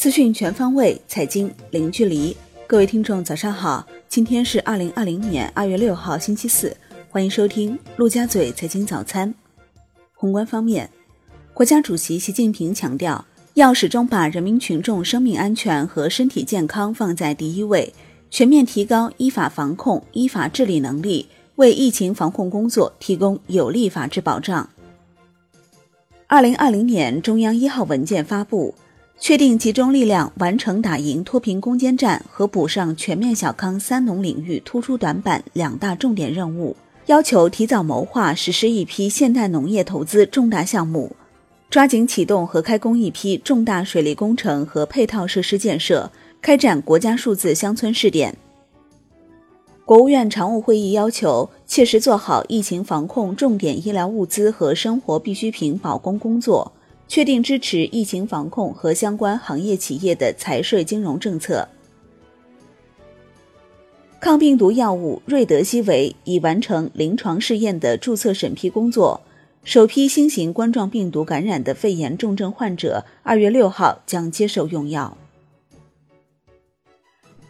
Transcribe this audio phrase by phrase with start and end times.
[0.00, 2.34] 资讯全方位，财经零距离。
[2.66, 3.86] 各位听众，早上好！
[4.08, 6.74] 今天是二零二零年二月六号，星期四。
[7.10, 9.34] 欢迎收听陆家嘴财经早餐。
[10.14, 10.88] 宏观方面，
[11.52, 13.22] 国家主席习近平强调，
[13.52, 17.92] 要始终把人民群众生命安全和身体健康放在第一位，
[18.30, 24.66] 全面提高依法防控、依法治理能力，为疫情防控工作提供有力法治保障。
[26.26, 28.74] 二零二零年中央一号文件发布，
[29.20, 36.74] 确定集中力量完成打赢脱贫攻坚战和补上全面小康三农领域突出短板两大重点任务，
[37.04, 41.14] 要求提早谋划实施一批现代农业投资重大项目，
[41.68, 48.34] 抓紧启动和开工一批重大水利工程和配套设施建设，开展国家数字乡村试点。
[49.84, 56.72] 国务院常务会议要求，切实做好疫情防控重点医疗物资和生活必需品保供工作，
[57.10, 61.66] 确定支持疫情防控和相关行业企业的财税金融政策。
[64.20, 69.20] 抗病毒药物瑞德西韦已完成临床试验的注册审批工作，
[69.64, 75.18] 首批新型冠状病毒感染的肺炎重症患者二月六号将接受用药。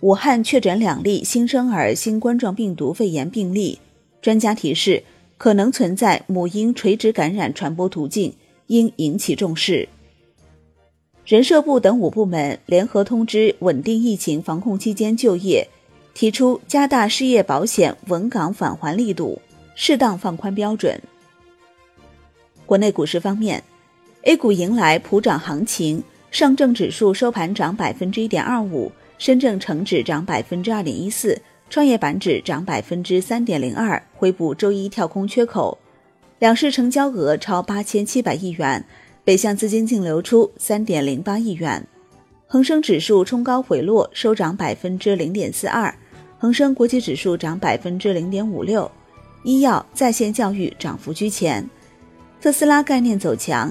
[0.00, 3.78] 武汉确诊两例新生儿新冠状病毒肺炎病例，
[4.22, 5.02] 专家提示
[5.36, 8.32] 可能存在母婴垂直感染传播途径，
[8.70, 9.88] 应引起重视。
[11.24, 15.68] 人社部等五部门联合通知稳定疫情防控期间就业，
[16.14, 19.40] 提出加大失业保险稳岗返还力度，
[19.74, 21.00] 适当放宽标准。
[22.64, 23.62] 国内股市方面
[24.22, 28.90] ，A 股迎来普涨行情，上证指数收盘涨百分之一点二五。
[29.18, 35.76] 深证成指涨百分之二点一四，创业板指涨百分之三点零二，恢补周一跳空缺口。
[36.40, 38.82] 两市成交额超八千七百亿元，
[39.24, 41.86] 北向资金净流出三点零八亿元。
[42.46, 45.94] 恒生指数冲高回落，收涨百分之零点四二。
[46.38, 48.90] 恒生国际指数涨百分之零点五六。
[49.44, 51.68] 医药在线教育涨幅居前。
[52.40, 53.70] 特斯拉概念走强，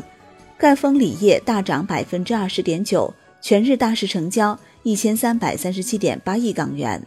[0.60, 4.58] 赣锋锂业大涨百分之二十点九，全日大市成交。
[4.84, 7.04] 一千三百三十七点八亿港元。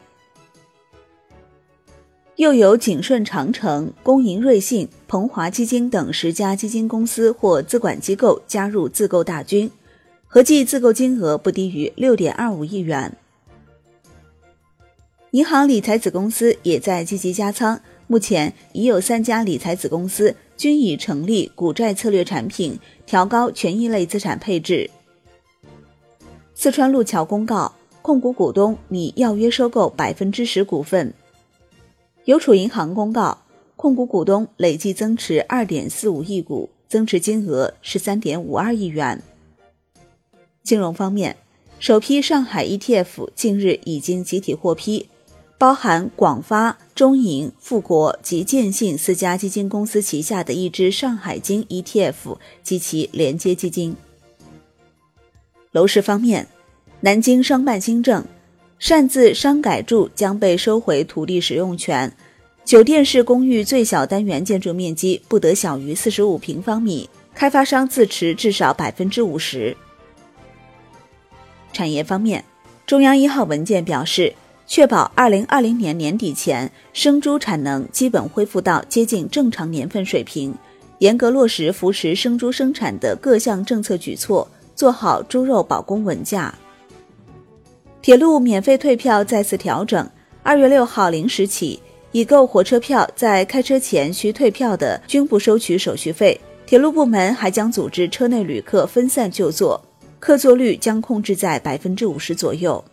[2.42, 9.70] 又有景顺长城、工银瑞信、鹏华基金等十家基金公司或资管机构加入自购大军，
[10.26, 13.16] 合计自购金额不低于六点二五亿元。
[15.30, 22.76] 银行理财子公司也在积极加仓，目前已有三家理财子公司均已成立股债策略产品，
[23.06, 24.90] 调高权益类资产配置。
[26.56, 31.14] 四川路桥公告，控股股东拟要约收购百分之十股份。
[32.24, 33.42] 邮储银行公告，
[33.74, 39.20] 控股股东累计增持二点四五亿股，增持金额十三点五二亿元。
[40.62, 41.36] 金融方面，
[41.80, 45.08] 首批上海 ETF 近日已经集体获批，
[45.58, 53.96] 包含广发、中银、富国及建信四家基金公司旗下的一支上海金 ETF 及其连接基金。
[55.72, 56.46] 楼市方面，
[57.00, 58.24] 南京商办新政，
[58.82, 62.12] 擅自商改住将被收回土地使用权，
[62.64, 69.76] 酒店式公寓最小单元建筑面积不得小于四十五平方米，开发商自持至少百分之五十。
[71.72, 72.44] 产业方面，
[72.84, 74.34] 中央一号文件表示，
[74.66, 80.52] 确保二零二零年年底前生猪产能基本恢复到接近正常年份水平，
[80.98, 84.48] 严格落实扶持生猪生产的各项政策举措。
[84.74, 86.52] 做好猪肉保供稳价。
[88.02, 90.10] 铁路免费退票再次调整，
[90.42, 91.80] 二月六号零时起，
[92.10, 96.38] 已购火车票在开车前需退票的，均不收取手续费。
[96.66, 99.80] 铁路部门还将组织车内旅客分散就座，
[100.18, 102.84] 客座率将控制在百分之五十左右。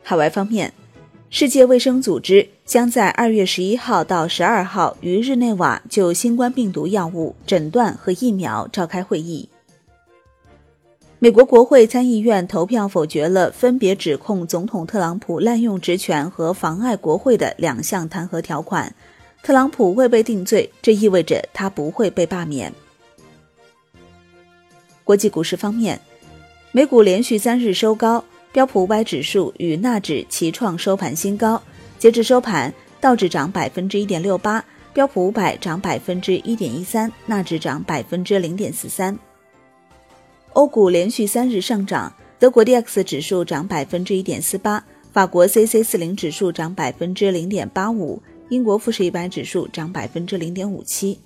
[0.00, 0.72] 海外方面，
[1.28, 9.48] 世界卫生组织将在二月十一号到十二号于日内瓦就新冠病毒药物诊断和疫苗召开会议。
[11.22, 18.92] 美国国会参议院投票否决了分别指控总统特朗普滥用职权和妨碍国会的两项弹劾条款。
[19.40, 22.72] 特朗普未被定罪，这意味着他不会被罢免。
[25.04, 26.00] 国际股市方面，
[26.72, 31.62] 美股连续三日收高，标普五百指数与纳指齐创收盘新高。
[32.00, 39.16] 截至收盘，道指涨百分之一点六八，标普五百涨百分之一点一三，纳指涨百分之零点四三。
[40.54, 51.18] 欧股连续三日上涨，德国 D X 指数涨百分之一点四八，法国 C C 四零指数涨百分之零点八五，英国富时一百指数涨百分之零点五七。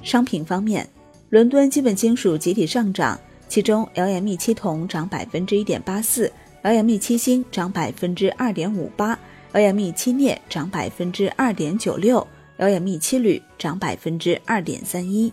[0.00, 0.88] 商品方面，
[1.30, 3.18] 伦敦基本金属集体上涨，
[3.48, 6.32] 其中 LME 七铜涨百分之一点八四
[6.62, 9.18] ，LME 七锌涨百分之二点五八
[9.52, 12.24] ，LME 七镍涨百分之二点九六
[12.58, 15.32] ，LME 七铝涨百分之二点三一。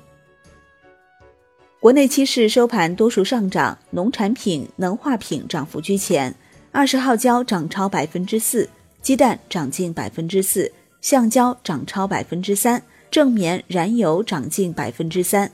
[1.87, 6.35] 国内期市收盘多数上涨，农产品、能化品涨幅居前。
[6.73, 8.69] 二十号胶涨超百分之四，
[9.01, 10.69] 鸡蛋涨近百分之四，
[10.99, 15.49] 橡胶涨超百分之三，正棉、燃油涨近百分之三。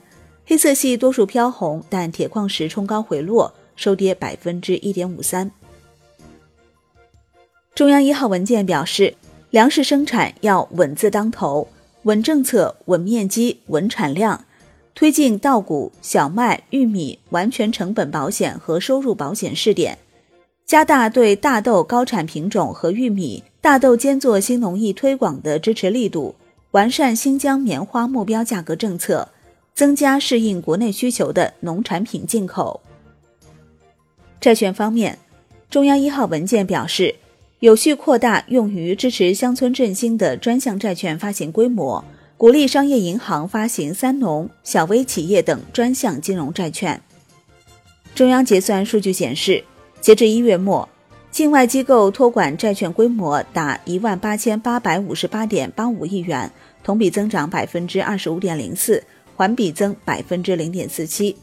[0.47, 5.51] 黑色系多数飘红，但铁矿石冲高回落，收跌百分之一点五三。
[7.75, 9.13] 中央一号文件表示，
[9.51, 11.67] 粮食生产要稳字当头，
[12.05, 14.43] 稳政策、稳面积、稳产量。
[14.95, 19.97] 推进稻谷、小麦、玉米完全成本保险和收入保险试点，
[20.65, 26.35] 加大对大豆高产品种和玉米、大豆兼做新农艺推广的支持力度，
[26.71, 29.29] 完善新疆棉花目标价格政策，
[29.73, 32.81] 增加适应国内需求的农产品进口。
[34.39, 35.17] 债券方面，
[35.71, 37.15] 中央一号文件表示，
[37.61, 42.05] 有序扩大用于支持乡村振兴的专项债券发行规模。
[42.43, 47.01] 鼓励商业银行发行三农、小微企业等专项金融债券。
[48.13, 49.63] 中央结算数据显示，
[50.01, 50.89] 截至一月末，
[51.31, 56.51] 境外机构托管债券规模达一万八千八百五十八点八五亿元，
[56.83, 59.01] 同比增长百分之二十五点零四，
[59.37, 61.37] 环比增百分之零点四七。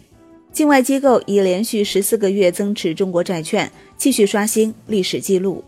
[0.52, 5.64] 境外机构已连续十四个月增持中国债券，继续刷新历史记录。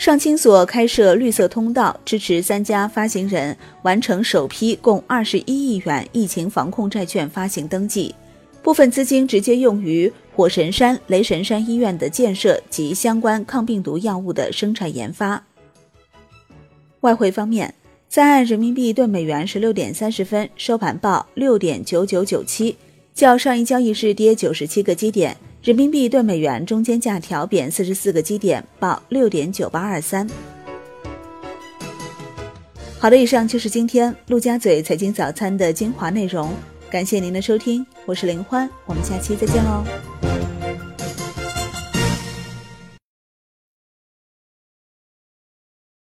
[0.00, 8.14] 上清所开设绿色通道，支持三家发行人完成首批共二十一亿元疫情防控债券发行登记，
[8.62, 15.44] 部分资金直接用于火神山、雷神山医院的建设及相关抗病毒药物的生产研发。
[17.00, 17.74] 外汇方面，
[18.08, 22.78] 在岸人民币兑美元十六点三十分收盘报六点九九九七，
[23.12, 25.36] 较上一交易日跌九十七个基点。
[25.62, 30.26] 人民币对美元中间价调贬四十四个基点，报六点九八二三。
[32.98, 36.50] 好的，以上就是今天陆家嘴财经早餐的精华内容，
[36.90, 39.84] 感谢您的收听，我是林欢，我们下期再见喽。